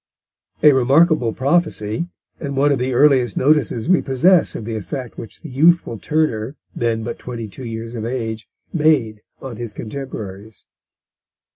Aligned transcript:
A 0.63 0.71
remarkable 0.73 1.31
prophecy, 1.31 2.09
and 2.39 2.57
one 2.57 2.71
of 2.71 2.79
the 2.79 2.91
earliest 2.91 3.37
notices 3.37 3.87
we 3.87 4.01
possess 4.01 4.55
of 4.55 4.65
the 4.65 4.75
effect 4.75 5.15
which 5.19 5.41
the 5.43 5.49
youthful 5.49 5.99
Turner, 5.99 6.55
then 6.75 7.03
but 7.03 7.19
twenty 7.19 7.47
two 7.47 7.65
years 7.65 7.93
of 7.93 8.03
age, 8.03 8.49
made 8.73 9.21
on 9.43 9.57
his 9.57 9.73
contemporaries. 9.75 10.65